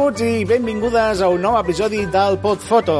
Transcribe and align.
Benvinguts 0.00 0.22
i 0.24 0.44
benvingudes 0.48 1.20
a 1.20 1.26
un 1.28 1.42
nou 1.44 1.58
episodi 1.58 1.98
del 2.08 2.38
Podfoto. 2.40 2.94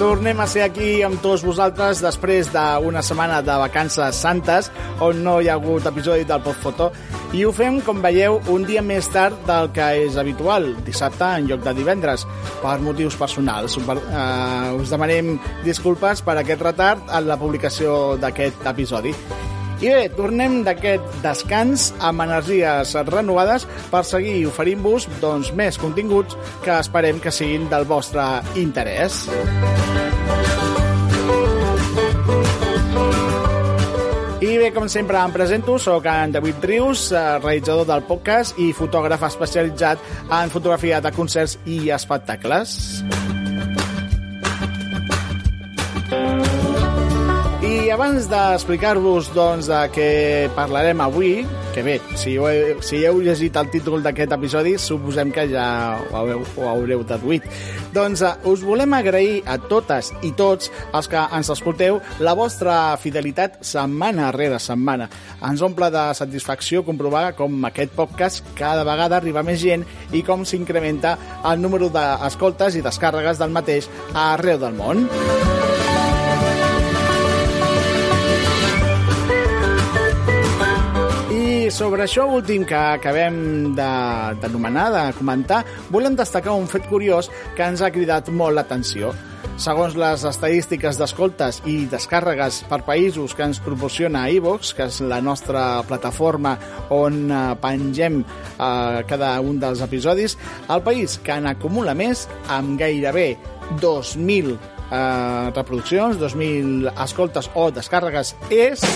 Tornem 0.00 0.40
a 0.40 0.46
ser 0.48 0.64
aquí 0.64 0.88
amb 1.04 1.20
tots 1.20 1.44
vosaltres 1.44 2.00
després 2.00 2.48
d'una 2.56 3.04
setmana 3.04 3.42
de 3.44 3.58
vacances 3.66 4.16
santes 4.24 4.72
on 5.02 5.22
no 5.24 5.38
hi 5.40 5.48
ha 5.48 5.56
hagut 5.58 5.86
episodi 5.90 6.26
del 6.28 6.42
Podfoto 6.44 6.90
i 7.34 7.42
ho 7.44 7.50
fem, 7.50 7.80
com 7.82 7.98
veieu, 8.02 8.36
un 8.52 8.62
dia 8.66 8.82
més 8.84 9.08
tard 9.10 9.40
del 9.48 9.72
que 9.74 9.86
és 10.04 10.18
habitual, 10.20 10.68
dissabte 10.86 11.26
en 11.38 11.48
lloc 11.50 11.64
de 11.64 11.72
divendres, 11.74 12.22
per 12.62 12.76
motius 12.84 13.16
personals. 13.18 13.74
Per, 13.82 13.96
uh, 13.98 14.76
us 14.78 14.92
demanem 14.94 15.34
disculpes 15.64 16.22
per 16.22 16.36
aquest 16.38 16.62
retard 16.62 17.10
en 17.10 17.26
la 17.26 17.38
publicació 17.40 18.14
d'aquest 18.22 18.62
episodi. 18.70 19.14
I 19.82 19.90
bé, 19.90 20.04
tornem 20.14 20.60
d'aquest 20.64 21.18
descans 21.24 21.88
amb 21.98 22.22
energies 22.22 22.94
renovades 23.10 23.66
per 23.90 24.04
seguir 24.06 24.38
oferint-vos 24.46 25.10
doncs, 25.18 25.50
més 25.58 25.80
continguts 25.82 26.38
que 26.62 26.78
esperem 26.78 27.18
que 27.18 27.34
siguin 27.34 27.66
del 27.72 27.84
vostre 27.90 28.30
interès. 28.62 29.24
I 29.34 30.03
bé, 34.64 34.70
com 34.72 34.86
sempre, 34.88 35.18
em 35.20 35.32
presento, 35.32 35.74
sóc 35.78 36.06
en 36.08 36.32
David 36.32 36.62
Rius, 36.64 37.10
eh, 37.12 37.38
realitzador 37.42 37.84
del 37.84 38.04
podcast 38.08 38.56
i 38.56 38.70
fotògraf 38.72 39.26
especialitzat 39.26 40.00
en 40.32 40.52
fotografia 40.52 41.02
de 41.04 41.10
concerts 41.12 41.58
i 41.68 41.90
espectacles. 41.92 43.02
I 47.60 47.90
abans 47.92 48.30
d'explicar-vos 48.30 49.28
doncs, 49.36 49.68
de 49.68 49.82
què 49.92 50.08
parlarem 50.56 51.02
avui, 51.04 51.42
que 51.74 51.82
bé, 51.82 52.00
si 52.14 52.36
heu, 52.38 52.78
si 52.86 53.00
heu 53.02 53.18
llegit 53.18 53.56
el 53.58 53.66
títol 53.72 54.02
d'aquest 54.04 54.30
episodi, 54.36 54.76
suposem 54.78 55.32
que 55.34 55.48
ja 55.50 55.64
ho, 55.98 56.04
haureu, 56.20 56.44
ho 56.54 56.68
haureu 56.70 57.02
deduït. 57.08 57.48
Doncs 57.94 58.22
uh, 58.22 58.36
us 58.46 58.62
volem 58.62 58.94
agrair 58.94 59.40
a 59.50 59.58
totes 59.58 60.12
i 60.22 60.30
tots 60.38 60.70
els 60.94 61.10
que 61.10 61.24
ens 61.34 61.50
escolteu 61.50 61.98
la 62.22 62.36
vostra 62.38 62.94
fidelitat 63.02 63.58
setmana 63.66 64.30
rere 64.36 64.62
setmana. 64.62 65.10
Ens 65.42 65.66
omple 65.66 65.90
de 65.90 66.06
satisfacció 66.14 66.84
comprovar 66.86 67.26
com 67.34 67.66
aquest 67.66 67.98
podcast 67.98 68.54
cada 68.54 68.86
vegada 68.86 69.18
arriba 69.18 69.42
més 69.42 69.58
gent 69.64 69.82
i 70.14 70.22
com 70.22 70.46
s'incrementa 70.46 71.18
el 71.50 71.62
número 71.64 71.90
d'escoltes 71.90 72.78
i 72.78 72.86
descàrregues 72.86 73.42
del 73.42 73.54
mateix 73.54 73.90
arreu 74.14 74.62
del 74.62 74.78
món. 74.78 75.08
I 75.10 75.63
sobre 81.74 82.04
això 82.04 82.22
últim 82.30 82.62
que 82.62 82.76
acabem 82.78 83.74
d'anomenar, 83.74 84.84
de, 84.94 85.00
de 85.08 85.16
comentar, 85.18 85.64
volem 85.90 86.14
destacar 86.14 86.54
un 86.54 86.68
fet 86.70 86.86
curiós 86.86 87.26
que 87.56 87.66
ens 87.66 87.82
ha 87.82 87.90
cridat 87.90 88.30
molt 88.30 88.54
l'atenció. 88.54 89.10
Segons 89.58 89.96
les 89.98 90.22
estadístiques 90.28 91.00
d'escoltes 91.00 91.58
i 91.66 91.88
descàrregues 91.90 92.60
per 92.70 92.78
països 92.86 93.34
que 93.34 93.42
ens 93.48 93.58
proporciona 93.64 94.28
iVox, 94.36 94.70
que 94.78 94.86
és 94.86 95.00
la 95.02 95.18
nostra 95.18 95.82
plataforma 95.88 96.54
on 96.94 97.20
eh, 97.26 97.42
pengem 97.62 98.22
eh, 98.22 99.02
cada 99.10 99.34
un 99.42 99.58
dels 99.58 99.82
episodis, 99.82 100.38
el 100.70 100.86
país 100.86 101.18
que 101.26 101.40
n'acumula 101.42 101.98
més, 101.98 102.28
amb 102.54 102.78
gairebé 102.78 103.32
2.000 103.82 104.54
eh, 104.54 105.50
reproduccions, 105.50 106.22
2.000 106.22 106.94
escoltes 107.02 107.50
o 107.58 107.72
descàrregues, 107.74 108.36
és... 108.54 108.86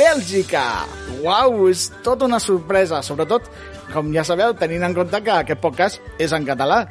Bèlgica! 0.00 0.86
Uau, 1.20 1.66
és 1.68 1.90
tota 2.00 2.24
una 2.24 2.38
sorpresa, 2.40 3.02
sobretot, 3.04 3.50
com 3.92 4.08
ja 4.14 4.24
sabeu, 4.24 4.54
tenint 4.56 4.86
en 4.86 4.96
compte 4.96 5.20
que 5.26 5.34
aquest 5.42 5.60
podcast 5.60 6.00
és 6.16 6.32
en 6.32 6.48
català. 6.48 6.86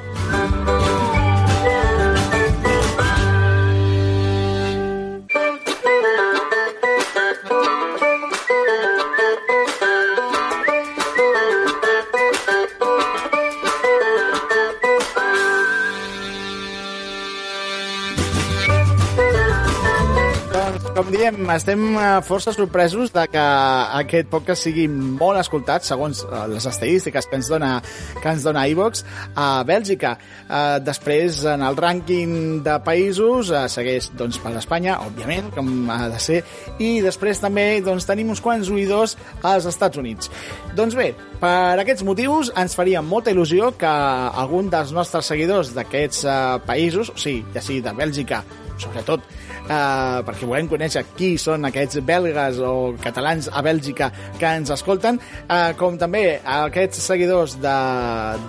Com 20.96 21.10
diem, 21.12 21.36
estem 21.54 21.82
força 22.26 22.52
sorpresos 22.54 23.12
de 23.14 23.24
que 23.32 23.42
aquest 24.00 24.30
podcast 24.32 24.66
sigui 24.66 24.88
molt 24.90 25.40
escoltat, 25.40 25.86
segons 25.88 26.22
les 26.52 26.66
estadístiques 26.70 27.28
que 27.30 27.38
ens 27.40 27.50
dona, 27.52 27.70
que 28.20 28.32
ens 28.32 28.46
dona 28.46 28.66
iVox, 28.72 29.04
a 29.38 29.64
Bèlgica. 29.68 30.16
Després, 30.86 31.42
en 31.50 31.64
el 31.66 31.78
rànquing 31.80 32.62
de 32.66 32.78
països, 32.86 33.52
segueix 33.72 34.10
doncs, 34.20 34.40
per 34.44 34.54
l'Espanya, 34.56 35.00
òbviament, 35.06 35.52
com 35.56 35.90
ha 35.94 36.10
de 36.12 36.22
ser, 36.24 36.40
i 36.84 37.00
després 37.06 37.42
també 37.44 37.68
doncs, 37.86 38.08
tenim 38.10 38.32
uns 38.34 38.44
quants 38.44 38.72
oïdors 38.74 39.18
als 39.44 39.70
Estats 39.70 40.00
Units. 40.02 40.32
Doncs 40.78 40.98
bé, 41.00 41.12
per 41.42 41.80
aquests 41.80 42.06
motius 42.08 42.54
ens 42.60 42.76
faria 42.78 43.04
molta 43.06 43.32
il·lusió 43.36 43.72
que 43.80 43.90
algun 43.90 44.72
dels 44.74 44.96
nostres 44.96 45.32
seguidors 45.32 45.76
d'aquests 45.78 46.26
països, 46.68 47.14
o 47.14 47.20
sigui, 47.20 47.46
ja 47.56 47.64
sigui 47.64 47.86
de 47.86 47.96
Bèlgica, 47.96 48.44
sobretot, 48.80 49.24
uh, 49.70 50.20
perquè 50.28 50.50
volem 50.50 50.70
conèixer 50.72 51.06
qui 51.16 51.36
són 51.42 51.70
aquests 51.70 52.02
belgues 52.06 52.60
o 52.66 52.74
catalans 53.02 53.50
a 53.54 53.64
Bèlgica 53.66 54.12
que 54.40 54.56
ens 54.60 54.74
escolten, 54.76 55.20
uh, 55.48 55.72
com 55.80 55.98
també 56.02 56.24
aquests 56.44 57.06
seguidors 57.12 57.58
de, 57.62 57.78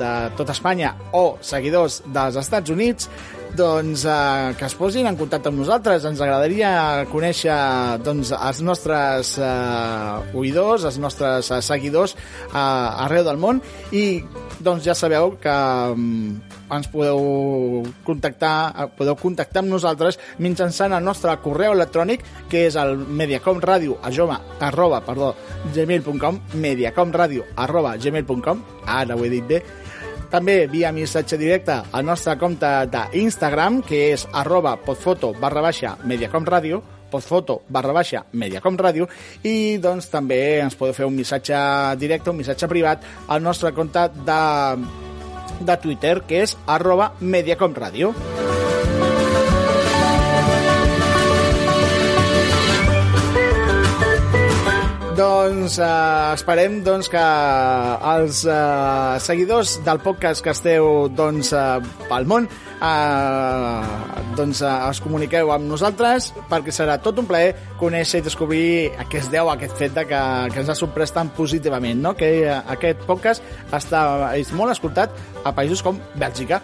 de 0.01 0.15
tot 0.41 0.51
Espanya 0.51 0.95
o 1.17 1.37
seguidors 1.45 2.01
dels 2.09 2.41
Estats 2.41 2.73
Units, 2.73 3.11
doncs 3.57 4.05
eh, 4.05 4.55
que 4.59 4.67
es 4.67 4.75
posin 4.79 5.09
en 5.11 5.19
contacte 5.19 5.51
amb 5.51 5.61
nosaltres. 5.63 6.05
Ens 6.09 6.21
agradaria 6.23 7.07
conèixer 7.11 7.57
doncs, 8.05 8.33
els 8.37 8.63
nostres 8.67 9.35
eh, 9.39 10.37
oïdors, 10.39 10.87
els 10.89 11.01
nostres 11.03 11.51
eh, 11.51 11.61
seguidors 11.65 12.17
eh, 12.17 12.55
arreu 12.55 13.27
del 13.27 13.41
món. 13.41 13.63
I 13.93 14.23
doncs 14.61 14.85
ja 14.85 14.95
sabeu 14.95 15.35
que 15.41 15.53
um, 15.95 16.37
ens 16.71 16.89
podeu 16.93 17.85
contactar, 18.05 18.91
podeu 18.99 19.17
contactar 19.19 19.63
amb 19.65 19.73
nosaltres 19.73 20.21
mitjançant 20.39 20.95
el 20.97 21.05
nostre 21.05 21.33
correu 21.45 21.75
electrònic 21.75 22.25
que 22.53 22.67
és 22.69 22.77
el 22.81 22.97
mediacomradio 22.97 23.99
arroba, 24.05 24.41
arroba 24.61 25.01
perdó, 25.07 25.33
gmail.com 25.75 26.41
mediacomradio 26.61 27.49
arroba 27.57 27.97
gmail.com 27.97 28.63
ara 28.87 29.17
ho 29.17 29.25
he 29.25 29.33
dit 29.33 29.49
bé 29.49 29.63
també 30.31 30.67
via 30.71 30.93
missatge 30.95 31.39
directe 31.41 31.81
al 31.91 32.07
nostre 32.07 32.37
compte 32.39 32.71
d'Instagram, 32.93 33.83
que 33.83 34.11
és 34.15 34.27
arroba 34.33 34.77
podfoto 34.87 35.35
barra 35.41 35.63
baixa 35.65 35.97
mediacomradio, 36.05 36.83
podfoto 37.11 37.61
barra 37.69 37.93
baixa 37.93 38.23
mediacom 38.33 38.79
ràdio 38.79 39.09
i 39.43 39.77
doncs 39.83 40.09
també 40.13 40.61
ens 40.63 40.79
podeu 40.79 40.95
fer 40.97 41.09
un 41.11 41.19
missatge 41.19 41.59
directe, 42.01 42.31
un 42.31 42.39
missatge 42.39 42.71
privat 42.71 43.05
al 43.29 43.43
nostre 43.43 43.75
compte 43.75 44.07
de, 44.15 44.41
de 45.67 45.81
Twitter 45.83 46.21
que 46.23 46.47
és 46.47 46.57
arroba 46.67 47.13
mediacom. 47.21 47.75
Doncs 55.21 55.75
eh, 55.77 56.33
esperem 56.33 56.79
doncs, 56.81 57.11
que 57.13 57.23
els 58.15 58.39
eh, 58.49 59.19
seguidors 59.21 59.75
del 59.85 59.99
podcast 60.01 60.41
que 60.41 60.55
esteu 60.55 61.11
doncs, 61.13 61.51
eh, 61.53 62.07
pel 62.09 62.25
món 62.31 62.47
eh, 62.49 63.83
doncs, 64.39 64.63
eh, 64.65 64.71
es 64.89 65.03
comuniqueu 65.05 65.53
amb 65.53 65.69
nosaltres 65.69 66.31
perquè 66.49 66.73
serà 66.73 66.97
tot 67.05 67.21
un 67.21 67.29
plaer 67.29 67.53
conèixer 67.83 68.23
i 68.23 68.27
descobrir 68.31 68.65
a 68.97 69.05
què 69.13 69.21
es 69.21 69.29
deu 69.29 69.53
aquest 69.53 69.77
fet 69.83 69.93
de 69.99 70.07
que, 70.09 70.23
que 70.55 70.63
ens 70.65 70.73
ha 70.73 70.79
sorprès 70.79 71.13
tan 71.13 71.29
positivament, 71.37 72.01
no? 72.01 72.15
que 72.17 72.33
eh, 72.47 72.57
aquest 72.79 73.05
podcast 73.05 73.45
està, 73.77 74.07
és 74.41 74.55
molt 74.57 74.73
escoltat 74.73 75.13
a 75.45 75.53
països 75.53 75.85
com 75.85 76.01
Bèlgica. 76.17 76.63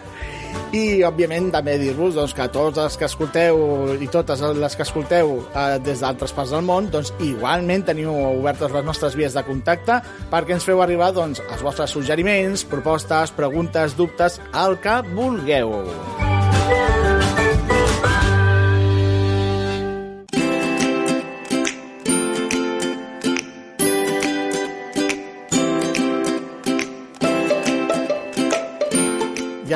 I, 0.75 1.01
òbviament, 1.07 1.49
també 1.53 1.77
dir-vos 1.79 2.17
doncs, 2.17 2.33
que 2.35 2.47
tots 2.51 2.79
els 2.83 2.97
que 2.99 3.07
escolteu 3.07 3.95
i 4.03 4.09
totes 4.11 4.43
les 4.57 4.75
que 4.75 4.85
escolteu 4.85 5.37
eh, 5.47 5.67
des 5.83 6.03
d'altres 6.03 6.35
parts 6.35 6.51
del 6.55 6.65
món, 6.67 6.91
doncs, 6.93 7.13
igualment 7.23 7.87
teniu 7.87 8.13
obertes 8.33 8.73
les 8.75 8.87
nostres 8.87 9.15
vies 9.19 9.37
de 9.37 9.45
contacte 9.47 10.01
perquè 10.31 10.57
ens 10.57 10.67
feu 10.67 10.83
arribar 10.83 11.13
doncs, 11.15 11.43
els 11.47 11.63
vostres 11.63 11.95
suggeriments, 11.95 12.67
propostes, 12.67 13.31
preguntes, 13.37 13.95
dubtes, 13.97 14.41
el 14.65 14.79
que 14.83 15.01
vulgueu. 15.13 15.77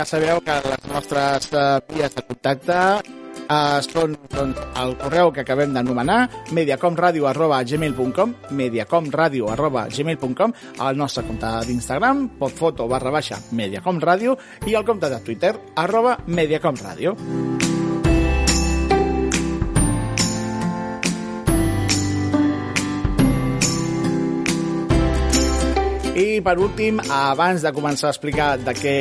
Ja 0.01 0.05
sabeu 0.05 0.39
que 0.41 0.53
les 0.65 0.85
nostres 0.89 1.51
uh, 1.53 1.77
vies 1.93 2.15
de 2.15 2.23
contacte 2.25 2.77
uh, 2.97 3.77
són 3.85 4.15
doncs, 4.33 4.61
el 4.81 4.95
correu 4.97 5.29
que 5.35 5.43
acabem 5.43 5.75
d'anomenar, 5.75 6.23
mediacomradio 6.57 7.27
arroba 7.29 7.61
gmail.com, 7.61 8.33
mediacomradio 8.57 9.51
arroba 9.53 9.85
gmail.com, 9.93 10.55
el 10.87 10.97
nostre 10.97 11.25
compte 11.27 11.53
d'Instagram, 11.67 12.31
podfoto 12.41 12.89
barra 12.89 13.13
baixa 13.13 13.37
mediacomradio, 13.51 14.39
i 14.65 14.73
el 14.73 14.87
compte 14.87 15.11
de 15.11 15.21
Twitter, 15.21 15.53
arroba 15.75 16.17
mediacomradio. 16.25 17.15
I 26.21 26.41
per 26.45 26.53
últim, 26.61 26.99
abans 27.09 27.63
de 27.65 27.69
començar 27.73 28.09
a 28.09 28.13
explicar 28.13 28.51
de 28.61 28.75
què, 28.77 28.93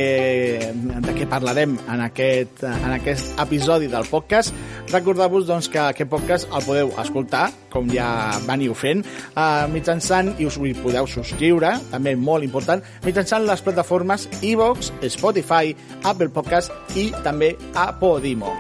de 1.05 1.13
què 1.19 1.27
parlarem 1.29 1.75
en 1.93 2.01
aquest, 2.07 2.63
en 2.65 2.95
aquest 2.95 3.37
episodi 3.45 3.91
del 3.93 4.09
podcast, 4.09 4.57
recordar-vos 4.89 5.45
doncs, 5.49 5.69
que 5.69 5.83
aquest 5.83 6.09
podcast 6.09 6.49
el 6.49 6.65
podeu 6.65 6.95
escoltar, 7.03 7.51
com 7.69 7.93
ja 7.93 8.09
veniu 8.49 8.73
fent, 8.73 9.05
eh, 9.05 9.69
mitjançant, 9.69 10.33
i 10.41 10.49
us 10.49 10.57
hi 10.57 10.73
podeu 10.81 11.09
subscriure, 11.11 11.77
també 11.93 12.17
molt 12.17 12.47
important, 12.47 12.81
mitjançant 13.05 13.45
les 13.45 13.61
plataformes 13.69 14.29
iVox, 14.41 14.95
Spotify, 15.13 15.77
Apple 16.01 16.33
Podcast 16.33 16.97
i 16.97 17.11
també 17.21 17.57
a 17.75 17.91
Podimo. 18.01 18.57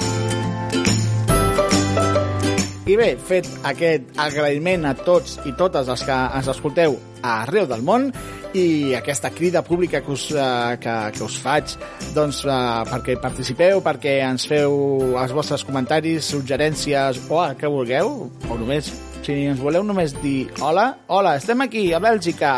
I 2.90 2.96
bé, 2.98 3.12
fet 3.22 3.46
aquest 3.68 4.16
agraïment 4.18 4.82
a 4.88 4.96
tots 4.98 5.36
i 5.46 5.52
totes 5.54 5.86
els 5.92 6.00
que 6.02 6.14
ens 6.40 6.48
escolteu 6.50 6.96
arreu 7.22 7.68
del 7.70 7.84
món 7.86 8.08
i 8.56 8.96
aquesta 8.98 9.30
crida 9.30 9.62
pública 9.62 10.00
que 10.02 10.10
us, 10.10 10.24
uh, 10.34 10.74
que, 10.80 10.94
que 11.14 11.22
us 11.22 11.36
faig 11.38 11.76
doncs, 12.16 12.40
uh, 12.48 12.82
perquè 12.90 13.14
participeu, 13.22 13.78
perquè 13.84 14.16
ens 14.26 14.48
feu 14.50 14.74
els 15.22 15.36
vostres 15.36 15.62
comentaris, 15.68 16.32
suggerències 16.32 17.22
o 17.28 17.38
el 17.44 17.54
que 17.60 17.70
vulgueu, 17.70 18.14
o 18.26 18.58
només 18.58 18.90
si 19.22 19.38
ens 19.46 19.62
voleu 19.62 19.86
només 19.86 20.16
dir 20.18 20.48
hola, 20.58 20.88
hola, 21.06 21.36
estem 21.38 21.62
aquí 21.62 21.92
a 21.94 22.02
Bèlgica, 22.02 22.54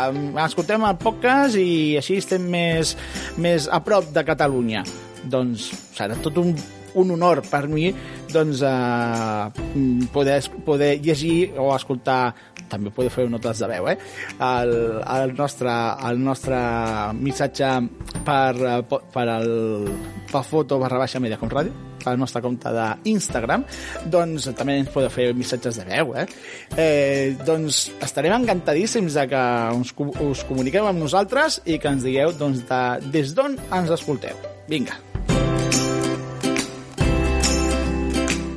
escoltem 0.47 0.87
el 0.89 0.97
podcast 0.97 1.61
i 1.61 1.99
així 2.01 2.23
estem 2.23 2.49
més, 2.49 2.97
més 3.37 3.69
a 3.69 3.83
prop 3.85 4.09
de 4.15 4.25
Catalunya. 4.25 4.81
Doncs 5.29 5.69
serà 5.93 6.17
tot 6.23 6.41
un 6.41 6.55
un 6.99 7.13
honor 7.15 7.43
per 7.49 7.67
mi 7.67 7.91
doncs, 8.33 8.63
eh, 8.65 10.07
poder, 10.13 10.41
poder 10.65 10.97
llegir 11.03 11.53
o 11.57 11.71
escoltar 11.75 12.33
també 12.73 12.93
podeu 12.93 13.11
fer 13.13 13.27
notes 13.29 13.61
de 13.61 13.69
veu, 13.69 13.87
eh? 13.91 13.97
El, 14.41 14.73
el, 15.03 15.33
nostre, 15.37 15.73
el 16.09 16.21
nostre 16.23 16.59
missatge 17.19 17.71
per, 18.25 18.83
per 19.13 19.25
el 19.37 19.89
per 20.31 20.45
foto 20.47 20.79
barra 20.81 21.03
baixa 21.03 21.21
media 21.21 21.37
com 21.37 21.51
ràdio 21.51 21.91
al 22.03 22.17
nostre 22.19 22.41
compte 22.43 22.71
d'Instagram, 22.75 23.63
doncs 24.11 24.49
també 24.57 24.75
ens 24.81 24.91
podeu 24.91 25.11
fer 25.13 25.29
missatges 25.37 25.79
de 25.79 25.85
veu, 25.87 26.11
eh? 26.19 26.25
eh 26.75 27.37
doncs 27.47 27.85
estarem 28.03 28.35
encantadíssims 28.41 29.15
de 29.15 29.25
que 29.31 29.45
us, 29.79 29.95
us 30.27 30.43
comuniqueu 30.49 30.89
amb 30.89 30.99
nosaltres 31.05 31.61
i 31.63 31.79
que 31.79 31.95
ens 31.95 32.03
digueu 32.03 32.35
doncs, 32.35 32.65
de, 32.67 32.83
des 33.15 33.31
d'on 33.37 33.55
ens 33.71 33.97
escolteu. 34.01 34.35
Vinga. 34.67 34.99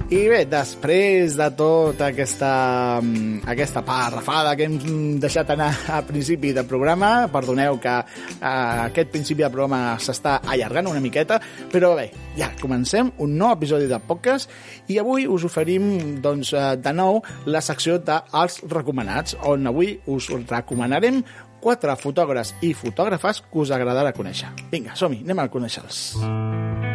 I 0.07 0.21
bé, 0.31 0.45
després 0.47 1.35
de 1.35 1.47
tota 1.59 2.13
aquesta, 2.13 3.01
mm, 3.03 3.41
aquesta 3.51 3.81
parrafada 3.83 4.53
que 4.55 4.69
hem 4.69 4.77
deixat 5.19 5.51
anar 5.51 5.73
a 5.91 5.99
principi 6.07 6.53
del 6.55 6.65
programa, 6.65 7.27
perdoneu 7.27 7.81
que 7.83 7.91
eh, 7.91 8.85
aquest 8.85 9.11
principi 9.11 9.43
del 9.43 9.51
programa 9.51 9.99
s'està 9.99 10.37
allargant 10.47 10.93
una 10.93 11.03
miqueta, 11.03 11.41
però 11.73 11.97
bé, 11.99 12.13
ja 12.39 12.53
comencem 12.61 13.11
un 13.19 13.35
nou 13.35 13.51
episodi 13.59 13.91
de 13.91 13.99
podcast 13.99 14.49
i 14.87 15.01
avui 15.03 15.27
us 15.27 15.43
oferim 15.43 16.21
doncs, 16.23 16.55
eh, 16.55 16.77
de 16.79 16.95
nou 16.95 17.21
la 17.45 17.61
secció 17.61 17.99
dels 17.99 18.63
recomanats, 18.71 19.35
on 19.43 19.67
avui 19.67 19.99
us 20.07 20.31
recomanarem 20.47 21.25
quatre 21.59 21.99
fotògrafs 21.99 22.55
i 22.63 22.77
fotògrafes 22.79 23.43
que 23.43 23.59
us 23.59 23.75
agradarà 23.75 24.15
conèixer. 24.15 24.55
Vinga, 24.71 24.95
som-hi, 24.95 25.25
anem 25.27 25.43
a 25.43 25.51
conèixer-los. 25.51 26.13
Mm. 26.23 26.86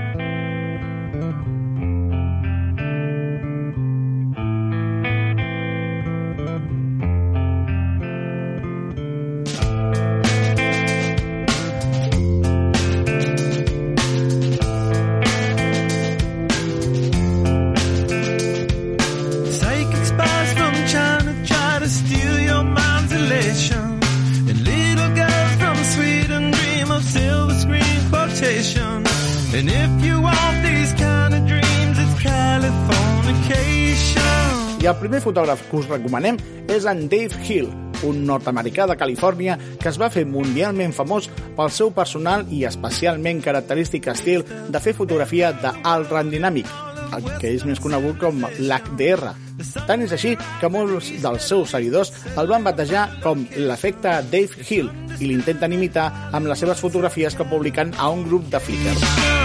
El 34.91 34.97
primer 34.99 35.21
fotògraf 35.23 35.61
que 35.69 35.77
us 35.79 35.87
recomanem 35.87 36.37
és 36.67 36.85
en 36.89 37.05
Dave 37.09 37.37
Hill, 37.47 37.69
un 38.07 38.25
nord-americà 38.27 38.87
de 38.89 38.97
Califòrnia 38.99 39.55
que 39.79 39.87
es 39.91 39.99
va 40.01 40.09
fer 40.11 40.25
mundialment 40.27 40.91
famós 40.95 41.29
pel 41.55 41.71
seu 41.71 41.93
personal 41.95 42.43
i 42.51 42.65
especialment 42.67 43.39
característic 43.45 44.09
estil 44.11 44.43
de 44.43 44.81
fer 44.83 44.95
fotografia 44.97 45.53
d'alt 45.55 46.11
rang 46.11 46.31
dinàmic, 46.33 46.67
el 47.15 47.29
que 47.39 47.53
és 47.55 47.63
més 47.67 47.79
conegut 47.79 48.19
com 48.19 48.43
l'HDR. 48.43 49.31
Tant 49.87 50.03
és 50.03 50.15
així 50.17 50.33
que 50.59 50.71
molts 50.73 51.11
dels 51.23 51.47
seus 51.53 51.71
seguidors 51.75 52.11
el 52.33 52.49
van 52.51 52.65
batejar 52.67 53.07
com 53.23 53.45
l'efecte 53.55 54.17
Dave 54.33 54.65
Hill 54.67 54.91
i 55.19 55.29
l'intenten 55.29 55.77
imitar 55.77 56.09
amb 56.31 56.51
les 56.51 56.59
seves 56.59 56.83
fotografies 56.83 57.37
que 57.37 57.47
publiquen 57.47 57.95
a 57.97 58.09
un 58.11 58.27
grup 58.27 58.51
de 58.51 58.59
Flickr. 58.59 59.40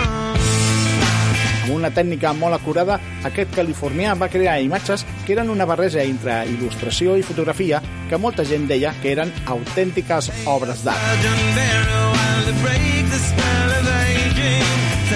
Amb 1.67 1.75
una 1.75 1.89
tècnica 1.91 2.31
molt 2.31 2.55
acurada, 2.55 2.95
aquest 3.27 3.51
californià 3.57 4.13
va 4.15 4.29
crear 4.31 4.61
imatges 4.63 5.03
que 5.25 5.33
eren 5.35 5.49
una 5.51 5.65
barreja 5.67 6.05
entre 6.07 6.37
il·lustració 6.47 7.17
i 7.19 7.25
fotografia 7.27 7.81
que 8.07 8.21
molta 8.23 8.45
gent 8.47 8.69
deia 8.71 8.93
que 9.03 9.11
eren 9.11 9.33
autèntiques 9.51 10.29
obres 10.47 10.85
d'art. 10.87 11.03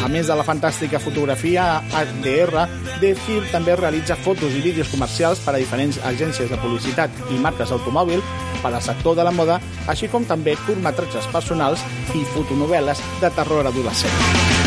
A 0.03 0.09
més 0.11 0.27
de 0.27 0.35
la 0.35 0.43
fantàstica 0.43 0.99
fotografia 0.99 1.85
HDR, 1.95 2.67
Hill 2.99 3.47
també 3.53 3.79
realitza 3.79 4.19
fotos 4.19 4.51
i 4.51 4.65
vídeos 4.65 4.91
comercials 4.91 5.39
per 5.45 5.55
a 5.55 5.61
diferents 5.63 6.01
agències 6.03 6.51
de 6.51 6.59
publicitat 6.59 7.15
i 7.31 7.39
marques 7.39 7.71
d'automòbil 7.71 8.27
per 8.59 8.75
al 8.75 8.83
sector 8.83 9.15
de 9.15 9.23
la 9.23 9.31
moda, 9.31 9.63
així 9.87 10.11
com 10.11 10.27
també 10.27 10.59
curtmetratges 10.67 11.31
personals 11.31 11.87
i 12.11 12.27
fotonovel·les 12.35 13.07
de 13.23 13.37
terror 13.39 13.71
adolescent. 13.71 14.59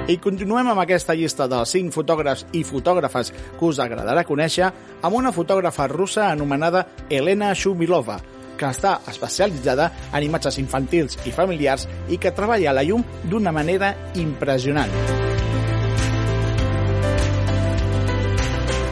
I 0.09 0.15
continuem 0.17 0.71
amb 0.71 0.81
aquesta 0.81 1.13
llista 1.13 1.45
dels 1.45 1.69
5 1.75 1.93
fotògrafs 1.93 2.47
i 2.57 2.63
fotògrafes 2.65 3.29
que 3.59 3.67
us 3.67 3.77
agradarà 3.83 4.23
conèixer 4.25 4.71
amb 5.05 5.19
una 5.19 5.29
fotògrafa 5.35 5.85
russa 5.91 6.31
anomenada 6.31 6.87
Elena 7.13 7.51
Shumilova, 7.53 8.17
que 8.57 8.73
està 8.73 8.97
especialitzada 9.13 9.91
en 10.09 10.25
imatges 10.25 10.57
infantils 10.57 11.21
i 11.29 11.35
familiars 11.35 11.85
i 12.09 12.17
que 12.17 12.33
treballa 12.33 12.73
a 12.73 12.79
la 12.81 12.87
llum 12.89 13.05
d'una 13.29 13.53
manera 13.53 13.93
impressionant. 14.17 15.28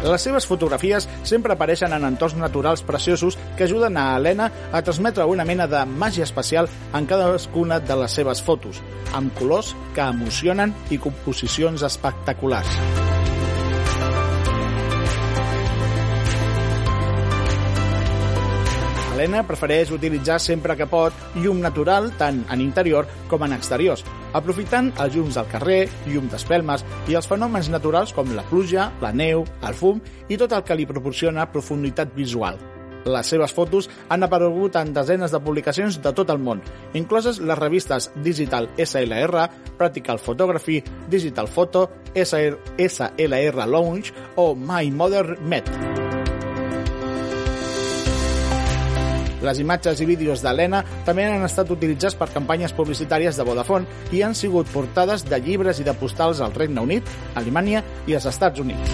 Les 0.06 0.22
seves 0.22 0.46
fotografies 0.46 1.08
sempre 1.28 1.56
apareixen 1.56 1.94
en 1.96 2.06
entorns 2.06 2.38
naturals 2.38 2.84
preciosos 2.86 3.38
que 3.58 3.66
ajuden 3.66 3.98
a 3.98 4.16
Helena 4.18 4.52
a 4.72 4.84
transmetre 4.86 5.26
una 5.26 5.46
mena 5.46 5.68
de 5.68 5.84
màgia 5.90 6.28
especial 6.28 6.70
en 6.94 7.10
cadascuna 7.10 7.80
de 7.80 8.00
les 8.04 8.20
seves 8.22 8.44
fotos, 8.44 8.82
amb 9.18 9.34
colors 9.40 9.74
que 9.96 10.06
emocionen 10.06 10.76
i 10.94 11.02
composicions 11.02 11.84
espectaculars. 11.84 13.07
Helena 19.18 19.40
prefereix 19.50 19.90
utilitzar 19.90 20.36
sempre 20.38 20.76
que 20.78 20.86
pot 20.86 21.16
llum 21.42 21.58
natural 21.58 22.12
tant 22.20 22.44
en 22.54 22.62
interior 22.62 23.08
com 23.32 23.42
en 23.48 23.56
exteriors, 23.56 24.04
aprofitant 24.38 24.92
els 25.02 25.18
llums 25.18 25.40
del 25.40 25.50
carrer, 25.50 25.80
llum 26.06 26.28
d'espelmes 26.30 26.86
i 27.10 27.18
els 27.18 27.26
fenòmens 27.26 27.72
naturals 27.74 28.14
com 28.14 28.30
la 28.38 28.46
pluja, 28.46 28.92
la 29.02 29.10
neu, 29.10 29.42
el 29.66 29.74
fum 29.74 30.04
i 30.30 30.38
tot 30.38 30.54
el 30.54 30.62
que 30.62 30.78
li 30.78 30.86
proporciona 30.86 31.48
profunditat 31.50 32.14
visual. 32.14 32.62
Les 33.10 33.34
seves 33.34 33.56
fotos 33.58 33.90
han 34.14 34.22
aparegut 34.28 34.78
en 34.78 34.94
desenes 34.94 35.34
de 35.34 35.42
publicacions 35.42 35.98
de 36.04 36.14
tot 36.14 36.30
el 36.30 36.38
món, 36.38 36.62
incloses 36.94 37.40
les 37.42 37.58
revistes 37.58 38.12
Digital 38.22 38.70
SLR, 38.78 39.48
Practical 39.80 40.22
Photography, 40.22 40.84
Digital 41.10 41.50
Photo, 41.50 41.88
SLR 42.14 43.66
Lounge 43.66 44.14
o 44.36 44.54
My 44.54 44.92
Modern 44.92 45.42
Met. 45.42 46.07
Les 49.44 49.60
imatges 49.62 50.00
i 50.02 50.08
vídeos 50.10 50.42
d'Helena 50.42 50.82
també 51.06 51.28
han 51.28 51.46
estat 51.46 51.70
utilitzats 51.74 52.16
per 52.18 52.32
campanyes 52.34 52.74
publicitàries 52.74 53.38
de 53.38 53.46
Vodafone 53.46 53.86
i 54.16 54.24
han 54.26 54.36
sigut 54.36 54.68
portades 54.74 55.26
de 55.28 55.38
llibres 55.40 55.80
i 55.80 55.84
de 55.86 55.94
postals 55.98 56.42
al 56.42 56.54
Regne 56.58 56.82
Unit, 56.82 57.04
Alemanya 57.36 57.84
i 58.08 58.14
als 58.18 58.26
Estats 58.32 58.60
Units. 58.64 58.92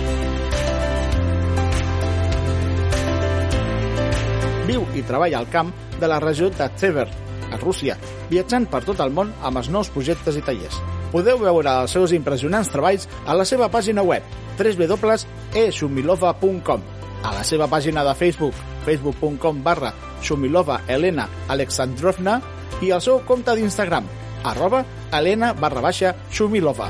Viu 4.67 4.81
i 4.95 5.01
treballa 5.03 5.37
al 5.39 5.49
camp 5.51 5.71
de 5.99 6.07
la 6.07 6.19
regió 6.23 6.49
de 6.49 6.69
Tver, 6.79 7.07
a 7.53 7.57
Rússia, 7.61 7.97
viatjant 8.31 8.65
per 8.71 8.83
tot 8.87 8.99
el 9.03 9.11
món 9.13 9.33
amb 9.43 9.57
els 9.61 9.69
nous 9.69 9.89
projectes 9.93 10.35
i 10.39 10.45
tallers. 10.45 10.77
Podeu 11.13 11.37
veure 11.37 11.71
els 11.83 11.91
seus 11.93 12.11
impressionants 12.15 12.69
treballs 12.73 13.07
a 13.27 13.33
la 13.37 13.45
seva 13.45 13.69
pàgina 13.69 14.01
web 14.01 14.23
www.eshumilova.com 14.57 17.02
a 17.23 17.31
la 17.33 17.43
seva 17.47 17.69
pàgina 17.71 18.03
de 18.03 18.13
Facebook 18.19 18.55
facebook.com 18.85 19.63
barra 19.63 19.93
Shumilova 20.21 20.81
Elena 20.87 21.27
Alexandrovna 21.47 22.39
i 22.83 22.91
el 22.91 23.01
seu 23.01 23.23
compte 23.27 23.55
d'Instagram 23.55 24.07
arroba 24.43 24.83
Elena 25.11 25.53
barra 25.53 25.81
baixa 25.81 26.15
Shumilova. 26.31 26.89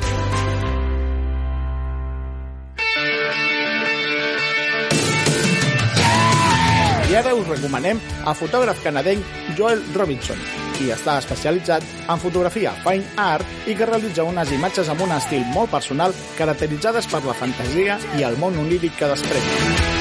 I 7.13 7.15
ara 7.15 7.35
us 7.37 7.45
recomanem 7.45 7.99
a 8.25 8.33
fotògraf 8.33 8.79
canadenc 8.81 9.21
Joel 9.53 9.83
Robinson, 9.93 10.39
qui 10.73 10.89
està 10.89 11.19
especialitzat 11.21 11.85
en 12.09 12.17
fotografia 12.23 12.73
fine 12.81 13.05
art 13.21 13.69
i 13.69 13.77
que 13.77 13.85
realitza 13.85 14.25
unes 14.25 14.49
imatges 14.57 14.89
amb 14.89 15.05
un 15.05 15.13
estil 15.13 15.45
molt 15.53 15.69
personal 15.77 16.17
caracteritzades 16.39 17.05
per 17.13 17.21
la 17.27 17.37
fantasia 17.37 18.01
i 18.17 18.25
el 18.25 18.41
món 18.41 18.57
oníric 18.65 18.97
que 18.97 19.13
desprèn. 19.13 19.92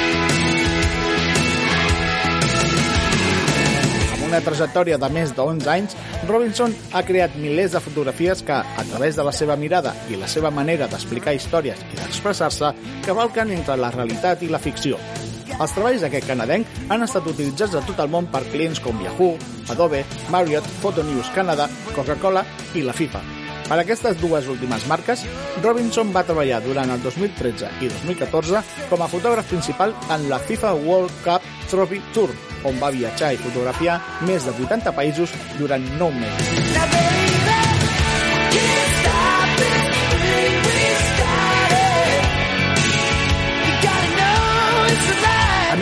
Una 4.33 4.41
trajectòria 4.41 4.97
de 4.97 5.09
més 5.13 5.35
de 5.37 5.45
11 5.45 5.69
anys, 5.69 5.97
Robinson 6.29 6.73
ha 6.97 7.03
creat 7.05 7.35
milers 7.37 7.75
de 7.77 7.83
fotografies 7.85 8.41
que, 8.47 8.57
a 8.57 8.85
través 8.89 9.19
de 9.19 9.27
la 9.27 9.35
seva 9.37 9.59
mirada 9.61 9.93
i 10.09 10.17
la 10.17 10.31
seva 10.31 10.51
manera 10.51 10.89
d'explicar 10.89 11.35
històries 11.37 11.83
i 11.93 11.99
d'expressar-se, 12.01 12.73
cavalquen 13.05 13.53
entre 13.53 13.77
la 13.77 13.93
realitat 13.93 14.41
i 14.47 14.49
la 14.49 14.63
ficció, 14.63 14.97
els 15.61 15.77
treballs 15.77 16.01
d'aquest 16.01 16.31
canadenc 16.31 16.81
han 16.89 17.05
estat 17.05 17.29
utilitzats 17.29 17.77
a 17.77 17.85
tot 17.85 18.01
el 18.01 18.11
món 18.15 18.31
per 18.33 18.47
clients 18.49 18.81
com 18.81 19.05
Yahoo, 19.05 19.37
Adobe, 19.69 20.01
Marriott, 20.33 20.73
Photonews 20.81 21.31
Canada, 21.37 21.69
Coca-Cola 21.93 22.47
i 22.73 22.89
la 22.89 22.97
FIFA. 22.97 23.42
Per 23.73 23.79
aquestes 23.81 24.19
dues 24.21 24.45
últimes 24.53 24.83
marques, 24.85 25.23
Robinson 25.65 26.11
va 26.13 26.21
treballar 26.29 26.59
durant 26.61 26.91
el 26.93 27.01
2013 27.01 27.71
i 27.81 27.89
2014 27.89 28.61
com 28.91 29.01
a 29.01 29.09
fotògraf 29.09 29.49
principal 29.49 29.95
en 30.13 30.29
la 30.29 30.37
FIFA 30.45 30.75
World 30.85 31.15
Cup 31.25 31.49
Trophy 31.73 32.03
Tour, 32.13 32.29
on 32.69 32.77
va 32.83 32.93
viatjar 32.93 33.33
i 33.33 33.41
fotografiar 33.41 33.97
més 34.29 34.45
de 34.45 34.53
80 34.69 34.93
països 34.93 35.33
durant 35.57 35.89
9 35.97 36.21
mesos. 36.21 36.53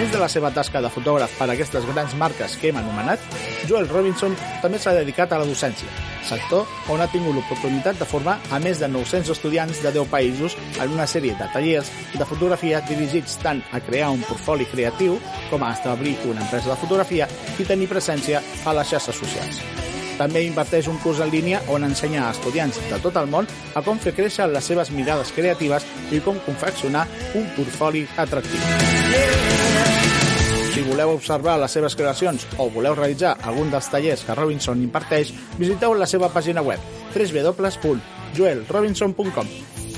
Més 0.00 0.12
de 0.14 0.20
la 0.20 0.30
seva 0.32 0.48
tasca 0.48 0.80
de 0.80 0.88
fotògraf 0.88 1.34
per 1.36 1.44
a 1.44 1.52
aquestes 1.52 1.84
grans 1.84 2.14
marques 2.16 2.54
que 2.56 2.70
hem 2.70 2.78
anomenat, 2.80 3.20
Joel 3.68 3.88
Robinson 3.90 4.32
també 4.62 4.78
s'ha 4.80 4.94
dedicat 4.96 5.34
a 5.34 5.40
la 5.42 5.48
docència, 5.48 5.90
sector 6.24 6.64
on 6.94 7.02
ha 7.04 7.08
tingut 7.12 7.36
l'oportunitat 7.36 8.00
de 8.00 8.08
formar 8.08 8.38
a 8.48 8.60
més 8.64 8.80
de 8.80 8.88
900 8.88 9.34
estudiants 9.34 9.82
de 9.84 9.92
10 9.98 10.08
països 10.08 10.56
en 10.80 10.94
una 10.96 11.04
sèrie 11.10 11.36
de 11.36 11.50
tallers 11.52 11.92
de 12.14 12.28
fotografia 12.32 12.80
dirigits 12.88 13.36
tant 13.44 13.60
a 13.76 13.82
crear 13.84 14.08
un 14.14 14.24
portfoli 14.24 14.64
creatiu 14.72 15.18
com 15.50 15.68
a 15.68 15.74
establir 15.76 16.16
una 16.32 16.46
empresa 16.46 16.72
de 16.72 16.80
fotografia 16.80 17.28
i 17.58 17.68
tenir 17.68 17.90
presència 17.92 18.40
a 18.40 18.76
les 18.80 18.94
xarxes 18.94 19.20
socials. 19.20 19.60
També 20.20 20.42
inverteix 20.44 20.88
un 20.88 20.98
curs 21.04 21.20
en 21.20 21.30
línia 21.32 21.60
on 21.72 21.84
ensenya 21.84 22.26
a 22.26 22.32
estudiants 22.32 22.80
de 22.88 22.98
tot 23.04 23.20
el 23.20 23.28
món 23.28 23.48
a 23.76 23.84
com 23.84 24.00
fer 24.00 24.16
créixer 24.16 24.48
les 24.48 24.72
seves 24.72 24.92
mirades 24.96 25.32
creatives 25.36 25.88
i 26.12 26.24
com 26.24 26.40
confeccionar 26.48 27.06
un 27.36 27.48
portfoli 27.56 28.06
atractiu. 28.16 29.89
Si 30.80 30.88
voleu 30.88 31.12
observar 31.12 31.60
les 31.60 31.74
seves 31.76 31.92
creacions 31.92 32.48
o 32.56 32.72
voleu 32.72 32.96
realitzar 32.96 33.36
algun 33.44 33.68
dels 33.68 33.84
tallers 33.92 34.24
que 34.24 34.32
Robinson 34.32 34.80
imparteix, 34.80 35.28
visiteu 35.58 35.92
la 35.92 36.06
seva 36.08 36.32
pàgina 36.32 36.64
web 36.64 36.80
www.joelrobinson.com 37.12 39.46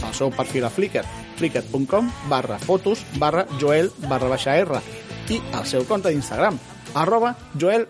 el 0.09 0.15
seu 0.19 0.35
perfil 0.35 0.67
a 0.67 0.75
Flickr 0.75 1.07
flickr.com 1.39 2.11
barra 2.27 2.59
fotos 2.59 3.07
barra 3.23 3.47
joel 3.61 3.93
barra 4.09 4.33
baixa 4.35 4.59
r. 4.59 4.83
I 5.31 5.39
el 5.55 5.65
seu 5.71 5.87
compte 5.87 6.11
d'Instagram 6.11 6.59
arroba 6.99 7.39
Joel 7.55 7.87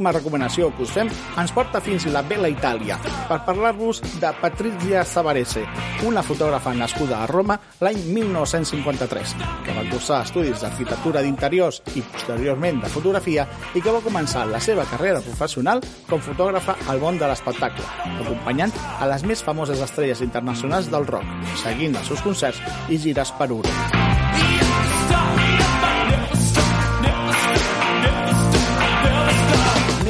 l'última 0.00 0.12
recomanació 0.16 0.70
que 0.72 0.84
us 0.86 0.92
fem 0.94 1.10
ens 1.38 1.52
porta 1.52 1.80
fins 1.84 2.06
la 2.08 2.22
Bella 2.24 2.48
Itàlia 2.48 2.96
per 3.28 3.40
parlar-vos 3.44 4.00
de 4.22 4.30
Patrizia 4.40 5.04
Savarese, 5.04 5.66
una 6.08 6.22
fotògrafa 6.24 6.72
nascuda 6.74 7.20
a 7.20 7.28
Roma 7.28 7.58
l'any 7.84 8.00
1953, 8.08 9.36
que 9.66 9.76
va 9.76 9.84
cursar 9.92 10.22
estudis 10.24 10.64
d'arquitectura 10.64 11.20
d'interiors 11.20 11.82
i 11.92 12.04
posteriorment 12.14 12.80
de 12.80 12.92
fotografia 12.96 13.46
i 13.74 13.84
que 13.84 13.92
va 13.92 14.00
començar 14.00 14.46
la 14.48 14.60
seva 14.64 14.88
carrera 14.88 15.20
professional 15.20 15.84
com 16.08 16.24
fotògrafa 16.24 16.78
al 16.88 17.04
món 17.04 17.20
de 17.20 17.28
l'espectacle, 17.28 17.84
acompanyant 18.16 18.72
a 18.98 19.10
les 19.12 19.26
més 19.28 19.44
famoses 19.44 19.84
estrelles 19.84 20.24
internacionals 20.24 20.88
del 20.88 21.08
rock, 21.12 21.28
seguint 21.60 22.00
els 22.00 22.08
seus 22.08 22.24
concerts 22.24 22.62
i 22.88 22.96
gires 22.96 23.36
per 23.36 23.52
Europa. 23.52 23.99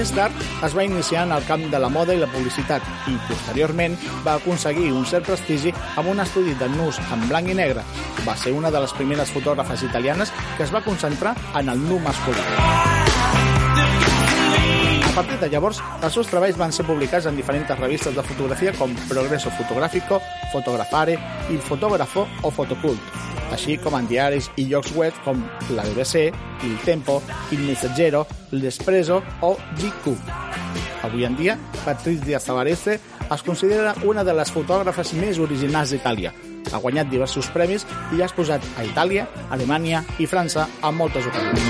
Més 0.01 0.15
tard 0.17 0.45
es 0.65 0.73
va 0.73 0.85
iniciar 0.87 1.27
en 1.27 1.33
el 1.37 1.43
camp 1.45 1.67
de 1.69 1.79
la 1.83 1.91
moda 1.93 2.15
i 2.17 2.21
la 2.23 2.29
publicitat 2.33 2.87
i, 3.11 3.19
posteriorment, 3.29 3.99
va 4.25 4.39
aconseguir 4.39 4.95
un 4.97 5.05
cert 5.11 5.29
prestigi 5.29 5.75
amb 6.01 6.09
un 6.15 6.25
estudi 6.25 6.55
de 6.63 6.71
nus 6.73 7.03
en 7.13 7.27
blanc 7.29 7.53
i 7.53 7.59
negre. 7.59 7.85
Va 8.25 8.39
ser 8.41 8.55
una 8.57 8.73
de 8.73 8.81
les 8.81 8.97
primeres 8.97 9.35
fotògrafes 9.37 9.85
italianes 9.91 10.33
que 10.57 10.65
es 10.65 10.73
va 10.73 10.81
concentrar 10.89 11.37
en 11.61 11.69
el 11.75 11.85
nu 11.85 12.01
masculí. 12.09 13.00
Partir 15.21 15.37
de 15.37 15.51
llavors, 15.53 15.77
els 16.01 16.15
seus 16.17 16.31
treballs 16.33 16.57
van 16.57 16.71
ser 16.73 16.87
publicats 16.89 17.27
en 17.29 17.37
diferents 17.37 17.69
revistes 17.77 18.15
de 18.17 18.23
fotografia 18.25 18.73
com 18.73 18.95
Progreso 19.05 19.51
Fotográfico, 19.53 20.17
Fotografare, 20.49 21.19
Il 21.53 21.61
Fotògrafo 21.61 22.23
o 22.41 22.51
Fotocult, 22.51 23.19
així 23.53 23.77
com 23.85 23.99
en 23.99 24.09
diaris 24.09 24.49
i 24.57 24.65
llocs 24.71 24.95
web 24.97 25.13
com 25.27 25.43
la 25.77 25.85
BBC, 25.85 26.33
Il 26.65 26.79
Tempo, 26.87 27.19
Il 27.53 27.67
Messaggero, 27.67 28.25
L'Espresso 28.53 29.21
o 29.45 29.59
GQ. 29.77 30.17
Avui 31.05 31.29
en 31.29 31.37
dia, 31.37 31.59
Patrizia 31.85 32.41
Savarese 32.41 32.97
es 33.29 33.43
considera 33.45 33.93
una 34.09 34.25
de 34.25 34.33
les 34.33 34.49
fotògrafes 34.49 35.13
més 35.21 35.37
originals 35.37 35.93
d'Itàlia. 35.93 36.33
Ha 36.73 36.81
guanyat 36.81 37.13
diversos 37.13 37.53
premis 37.53 37.85
i 38.17 38.23
ha 38.23 38.31
exposat 38.31 38.65
a 38.79 38.89
Itàlia, 38.89 39.29
Alemanya 39.51 40.01
i 40.17 40.25
França 40.25 40.65
en 40.81 40.97
moltes 40.97 41.29
ocasions. 41.29 41.61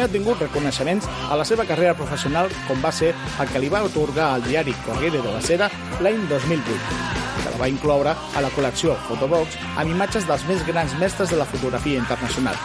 Ha 0.00 0.08
tingut 0.08 0.40
reconeixements 0.40 1.04
a 1.28 1.36
la 1.36 1.44
seva 1.44 1.66
carrera 1.68 1.92
professional 1.98 2.48
com 2.66 2.80
va 2.80 2.92
ser 2.92 3.10
el 3.12 3.50
que 3.52 3.60
li 3.60 3.68
va 3.68 3.82
otorgar 3.84 4.30
al 4.34 4.44
diari 4.46 4.72
Corriere 4.86 5.20
della 5.20 5.42
Sera 5.44 5.68
l'any 6.00 6.22
2008. 6.30 7.20
que 7.40 7.50
la 7.50 7.56
va 7.60 7.68
incloure 7.68 8.12
a 8.12 8.42
la 8.44 8.50
col·lecció 8.52 8.96
Photobox 9.08 9.56
amb 9.80 9.92
imatges 9.94 10.26
dels 10.28 10.44
més 10.48 10.64
grans 10.66 10.96
mestres 11.00 11.32
de 11.32 11.38
la 11.40 11.48
fotografia 11.48 12.00
internacional, 12.00 12.56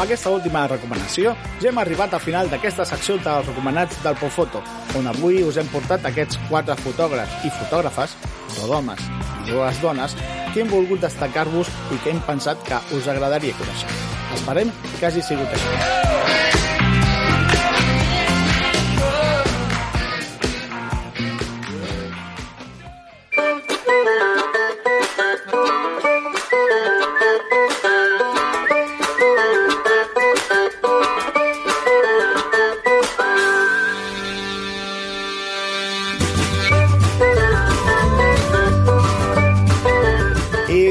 Sabarese. 0.02 0.12
aquesta 0.12 0.30
última 0.30 0.66
recomanació 0.66 1.34
ja 1.60 1.68
hem 1.70 1.78
arribat 1.78 2.14
al 2.14 2.20
final 2.20 2.50
d'aquesta 2.50 2.84
secció 2.84 3.16
dels 3.22 3.46
recomanats 3.46 4.02
del 4.02 4.16
Pofoto, 4.16 4.62
on 4.98 5.06
avui 5.06 5.42
us 5.42 5.56
hem 5.56 5.68
portat 5.68 6.04
aquests 6.04 6.38
quatre 6.48 6.76
fotògrafs 6.76 7.44
i 7.46 7.50
fotògrafes, 7.50 8.16
dos 8.56 8.70
homes 8.70 9.00
i 9.46 9.50
dues 9.50 9.80
dones, 9.80 10.16
que 10.52 10.62
hem 10.62 10.68
volgut 10.68 11.00
destacar-vos 11.00 11.68
i 11.92 12.00
que 12.02 12.10
hem 12.10 12.20
pensat 12.26 12.58
que 12.66 12.80
us 12.96 13.08
agradaria 13.08 13.54
conèixer. 13.54 13.88
Esperem 14.34 14.72
que 14.98 15.06
hagi 15.06 15.22
sigut 15.22 15.48
així. 15.48 16.11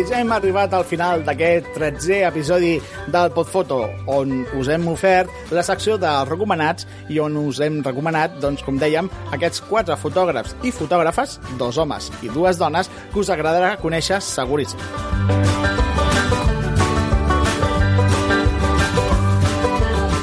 Hem 0.10 0.31
arribat 0.34 0.74
al 0.74 0.86
final 0.88 1.22
d'aquest 1.27 1.67
13è 1.75 2.22
episodi 2.25 2.72
del 3.13 3.29
Podfoto, 3.36 3.84
on 4.10 4.46
us 4.58 4.70
hem 4.74 4.88
ofert 4.89 5.51
la 5.53 5.62
secció 5.67 6.00
de 6.01 6.10
recomanats 6.29 6.88
i 7.13 7.20
on 7.22 7.38
us 7.43 7.62
hem 7.62 7.81
recomanat, 7.86 8.39
doncs, 8.41 8.63
com 8.65 8.79
dèiem, 8.81 9.12
aquests 9.38 9.62
quatre 9.70 10.00
fotògrafs 10.01 10.55
i 10.65 10.74
fotògrafes, 10.74 11.38
dos 11.62 11.78
homes 11.78 12.10
i 12.25 12.34
dues 12.34 12.58
dones, 12.58 12.89
que 13.12 13.21
us 13.21 13.30
agradarà 13.30 13.75
conèixer 13.84 14.21
seguríssim. 14.25 15.70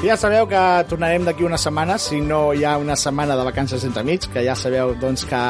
Ja 0.09 0.15
sabeu 0.17 0.47
que 0.49 0.61
tornarem 0.89 1.27
d'aquí 1.27 1.45
una 1.45 1.59
setmana, 1.61 1.99
si 2.01 2.23
no 2.25 2.55
hi 2.57 2.63
ha 2.65 2.79
una 2.81 2.95
setmana 2.97 3.35
de 3.37 3.43
vacances 3.45 3.83
entre 3.85 4.01
mig, 4.09 4.25
que 4.33 4.41
ja 4.41 4.55
sabeu 4.57 4.95
doncs, 4.97 5.27
que 5.29 5.41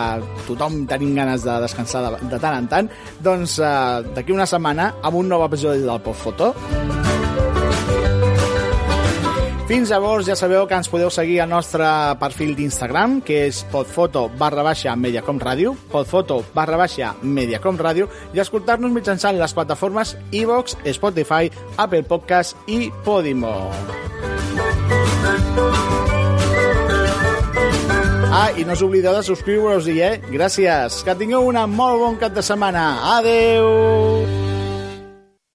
tothom 0.49 0.81
tenim 0.91 1.13
ganes 1.15 1.45
de 1.47 1.55
descansar 1.63 2.01
de, 2.03 2.11
de 2.27 2.41
tant 2.43 2.57
en 2.59 2.67
tant, 2.67 2.89
doncs 3.23 3.61
eh, 3.63 4.09
d'aquí 4.17 4.35
una 4.35 4.49
setmana 4.51 4.89
amb 4.99 5.21
un 5.21 5.31
nou 5.31 5.45
episodi 5.47 5.87
del 5.87 6.03
Postfoto. 6.03 6.51
Fins 9.71 9.93
llavors 9.95 10.27
ja 10.27 10.35
sabeu 10.35 10.67
que 10.67 10.75
ens 10.75 10.91
podeu 10.91 11.13
seguir 11.15 11.39
al 11.45 11.55
nostre 11.55 11.87
perfil 12.19 12.57
d'Instagram, 12.59 13.21
que 13.23 13.45
és 13.53 13.63
podfoto 13.71 14.27
barra 14.43 14.67
baixa 14.67 14.97
Mediacom 14.99 15.39
Ràdio, 15.39 15.77
podfoto 15.93 16.41
barra 16.57 16.81
baixa 16.83 17.13
Mediacom 17.23 17.79
Ràdio, 17.79 18.11
i 18.35 18.43
escoltar-nos 18.43 18.91
mitjançant 18.91 19.39
les 19.39 19.55
plataformes 19.55 20.17
iVox, 20.33 20.81
Spotify, 20.99 21.47
Apple 21.77 22.03
Podcast 22.11 22.59
i 22.67 22.89
Podimo. 23.07 23.55
Ah, 28.39 28.53
i 28.55 28.63
no 28.65 28.77
us 28.77 28.83
oblideu 28.87 29.17
de 29.17 29.23
subscriure-us-hi, 29.27 29.97
eh? 30.05 30.15
Gràcies. 30.31 31.03
Que 31.03 31.17
tingueu 31.19 31.49
una 31.51 31.67
molt 31.67 31.99
bon 32.05 32.21
cap 32.21 32.37
de 32.37 32.45
setmana. 32.47 32.91
Adeu! 33.19 34.38